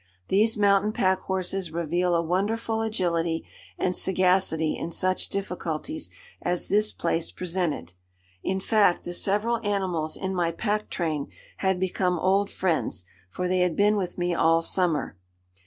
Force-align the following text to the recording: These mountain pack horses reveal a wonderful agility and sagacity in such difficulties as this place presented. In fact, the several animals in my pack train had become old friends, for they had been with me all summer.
These 0.29 0.57
mountain 0.57 0.93
pack 0.93 1.19
horses 1.19 1.69
reveal 1.71 2.15
a 2.15 2.23
wonderful 2.23 2.81
agility 2.81 3.45
and 3.77 3.95
sagacity 3.95 4.75
in 4.75 4.91
such 4.91 5.29
difficulties 5.29 6.09
as 6.41 6.69
this 6.69 6.91
place 6.91 7.29
presented. 7.29 7.93
In 8.41 8.59
fact, 8.59 9.03
the 9.03 9.13
several 9.13 9.59
animals 9.63 10.17
in 10.17 10.33
my 10.33 10.53
pack 10.53 10.89
train 10.89 11.29
had 11.57 11.79
become 11.79 12.17
old 12.17 12.49
friends, 12.49 13.05
for 13.29 13.47
they 13.47 13.59
had 13.59 13.75
been 13.75 13.95
with 13.95 14.17
me 14.17 14.33
all 14.33 14.63
summer. 14.63 15.19